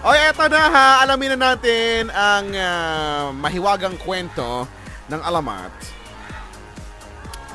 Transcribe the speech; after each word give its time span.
O 0.00 0.16
eto 0.16 0.48
na 0.48 0.72
ha, 0.72 0.86
alamin 1.04 1.36
na 1.36 1.52
natin 1.52 2.08
ang 2.08 2.48
ah, 2.56 3.28
mahiwagang 3.36 4.00
kwento 4.00 4.64
ng 5.12 5.20
alamat 5.20 5.68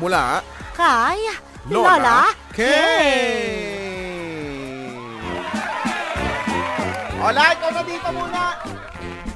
mula 0.00 0.40
Kay, 0.72 1.20
Lola, 1.68 2.00
Lola 2.00 2.20
Kay. 2.56 3.12
Hola, 7.20 7.52
ikaw 7.52 7.70
na 7.76 7.82
dito 7.84 8.08
muna. 8.08 8.42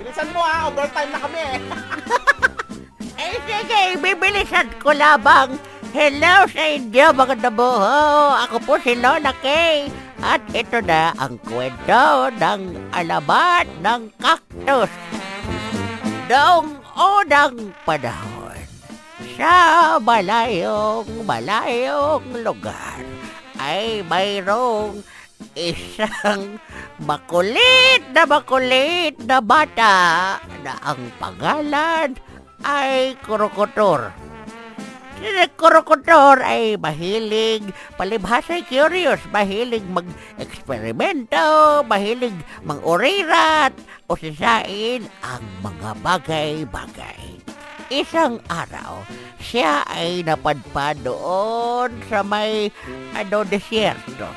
Bilisan 0.01 0.33
mo 0.33 0.41
ha, 0.41 0.73
overtime 0.73 1.11
na 1.13 1.21
kami 1.21 1.41
eh. 1.45 1.59
Eh, 3.21 3.37
sige, 3.45 4.01
bibilisan 4.01 4.69
ko 4.81 4.97
labang. 4.97 5.61
Hello 5.93 6.49
sa 6.49 6.65
inyo, 6.73 7.13
mga 7.13 7.37
nabuho. 7.45 8.33
Ako 8.49 8.57
po 8.65 8.81
si 8.81 8.97
Lola 8.97 9.37
Kay. 9.45 9.93
At 10.23 10.43
ito 10.55 10.79
na 10.85 11.11
ang 11.19 11.41
kwento 11.43 12.31
ng 12.39 12.93
alamat 12.95 13.67
ng 13.83 14.03
cactus. 14.21 14.93
Noong 16.31 16.79
unang 16.95 17.75
panahon, 17.83 18.61
sa 19.35 19.55
malayong 19.99 21.27
malayong 21.27 22.27
lugar 22.47 23.03
ay 23.59 24.03
mayroong 24.07 25.03
isang 25.55 26.59
makulit 27.03 28.03
na 28.15 28.23
makulit 28.27 29.15
na 29.23 29.39
bata 29.43 29.97
na 30.63 30.75
ang 30.83 31.11
pangalan 31.19 32.15
ay 32.65 33.19
Krokotor. 33.21 34.24
Si 35.25 35.33
Krokotor 35.57 36.45
ay 36.45 36.77
mahilig, 36.77 37.65
palibhasa'y 37.97 38.61
curious, 38.69 39.25
mahilig 39.33 39.81
mag-eksperimento, 39.89 41.81
mahilig 41.89 42.37
mang-urirat 42.61 43.73
o 44.05 44.21
sisain 44.21 45.09
ang 45.25 45.41
mga 45.65 45.97
bagay-bagay. 46.05 47.41
Isang 47.89 48.37
araw, 48.53 49.01
siya 49.41 49.89
ay 49.89 50.29
napadpad 50.29 51.01
doon 51.01 51.89
sa 52.13 52.21
may 52.21 52.69
ano, 53.17 53.49
desyerto. 53.49 54.29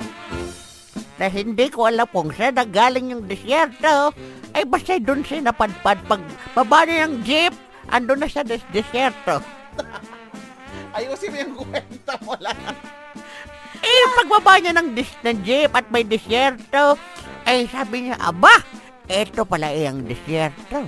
Na 1.20 1.28
hindi 1.28 1.68
ko 1.68 1.92
alam 1.92 2.08
kung 2.16 2.32
saan 2.32 2.56
nagaling 2.56 3.12
yung 3.12 3.28
desyerto. 3.28 4.16
Ay 4.56 4.64
basta 4.64 4.96
doon 5.04 5.20
siya 5.20 5.52
napadpad. 5.52 6.00
Pag 6.08 6.24
baba 6.56 6.88
ng 6.88 7.28
jeep, 7.28 7.52
andun 7.92 8.24
na 8.24 8.32
sa 8.32 8.48
des- 8.48 8.64
desyerto. 8.72 9.44
Ayusin 10.98 11.30
mo 11.30 11.38
yung 11.38 11.54
kwento 11.62 12.14
mo 12.26 12.34
lang. 12.42 12.58
Eh, 13.78 14.04
pagbaba 14.18 14.58
niya 14.58 14.74
ng, 14.74 14.98
dis- 14.98 15.22
ng 15.22 15.38
jeep 15.46 15.70
at 15.78 15.86
may 15.94 16.02
desyerto, 16.02 16.98
ay 17.46 17.70
sabi 17.70 18.10
niya, 18.10 18.18
aba, 18.18 18.52
eto 19.06 19.46
pala 19.46 19.70
ay 19.70 19.86
ang 19.86 20.02
desyerto. 20.02 20.82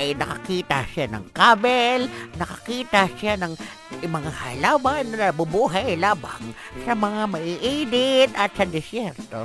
Ay 0.00 0.16
nakakita 0.16 0.80
siya 0.88 1.12
ng 1.12 1.28
kabel, 1.36 2.08
nakakita 2.40 3.04
siya 3.20 3.36
ng 3.36 3.52
mga 4.00 4.32
halaman 4.32 5.12
na 5.12 5.28
nabubuhay 5.28 5.92
labang 6.00 6.56
sa 6.88 6.96
mga 6.96 7.28
maiinit 7.28 8.32
at 8.32 8.48
sa 8.56 8.64
desyerto. 8.64 9.44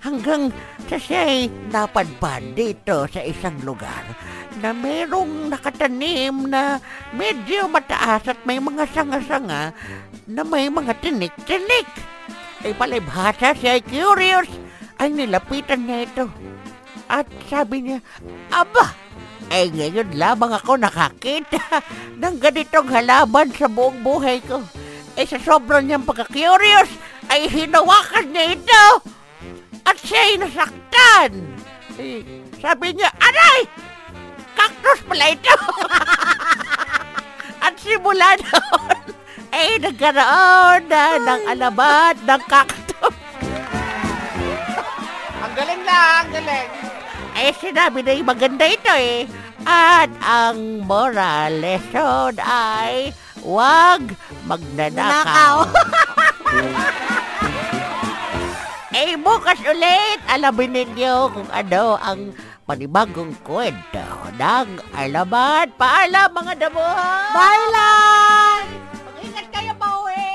Hanggang 0.00 0.48
sa 0.88 0.96
siya 0.96 1.28
ay 1.28 1.52
napadpad 1.68 2.56
dito 2.56 3.04
sa 3.12 3.20
isang 3.20 3.60
lugar 3.60 4.08
na 4.64 4.72
merong 4.72 5.52
nakatanim 5.52 6.48
na 6.48 6.80
medyo 7.12 7.68
mataas 7.68 8.24
at 8.24 8.40
may 8.48 8.56
mga 8.56 8.88
sanga-sanga 8.96 9.76
na 10.24 10.42
may 10.48 10.72
mga 10.72 10.96
tinik-tinik. 11.04 11.88
Ay 12.64 12.72
palibhasa 12.72 13.52
siya 13.52 13.76
ay 13.76 13.84
curious, 13.84 14.48
ay 14.96 15.12
nilapitan 15.12 15.84
niya 15.84 16.08
ito. 16.08 16.26
At 17.10 17.28
sabi 17.52 17.84
niya, 17.84 17.98
Aba, 18.48 18.94
ay 19.48 19.72
ngayon 19.72 20.12
lamang 20.14 20.52
ako 20.52 20.76
nakakita 20.76 21.58
ng 22.20 22.34
ganitong 22.36 22.88
halaman 22.92 23.48
sa 23.56 23.66
buong 23.66 24.04
buhay 24.04 24.44
ko. 24.44 24.60
Ay 25.16 25.24
sa 25.24 25.40
sobrang 25.40 25.88
niyang 25.88 26.04
pagka-curious, 26.04 26.90
ay 27.32 27.48
hinawakan 27.48 28.30
niya 28.30 28.54
ito. 28.54 28.84
At 29.86 29.96
siya 29.98 30.20
ay 30.20 30.34
nasaktan. 30.38 31.30
Eh, 31.96 32.22
sabi 32.60 32.94
niya, 32.94 33.10
Aray! 33.18 33.66
Cactus 34.54 35.00
pala 35.08 35.26
ito! 35.32 35.56
At 37.64 37.74
simula 37.76 38.40
noon, 38.40 38.96
ay 39.52 39.76
nagkaroon 39.82 40.80
na 40.88 41.20
ng 41.20 41.42
alamat 41.50 42.16
ng 42.24 42.42
cactus. 42.48 43.16
Ang 45.40 45.52
galing 45.52 45.82
lang, 45.84 46.24
ang 46.24 46.30
galing. 46.32 46.79
Ay 47.40 47.56
sinabi 47.56 48.04
na 48.04 48.12
yung 48.12 48.28
maganda 48.28 48.68
ito 48.68 48.92
eh. 48.92 49.24
At 49.64 50.12
ang 50.20 50.84
moral 50.84 51.56
lesson 51.56 52.36
ay 52.36 53.16
huwag 53.40 54.12
magnanakaw. 54.44 55.64
eh 58.92 59.16
bukas 59.16 59.56
ulit, 59.64 60.20
alamin 60.28 60.84
ninyo 60.84 61.32
kung 61.32 61.48
ano 61.48 61.96
ang 61.96 62.36
panibagong 62.68 63.32
kwento 63.40 64.04
ng 64.36 64.68
alamat. 64.92 65.72
Paalam 65.80 66.28
mga 66.36 66.54
damo! 66.60 66.84
Bye 67.32 67.66
lang! 67.72 68.60
Mag-ingat 69.00 69.46
kayo 69.48 69.72
pauwi! 69.80 70.28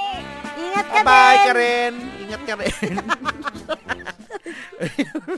Ingat 0.57 0.85
ka 0.89 1.01
Bye-bye 1.05 1.37
din! 1.37 1.45
ka 1.45 1.53
rin. 1.53 1.93
Ingat 2.25 2.41
ka 2.49 2.53
rin. 2.57 2.93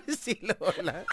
si 0.24 0.36
Lola. 0.44 1.04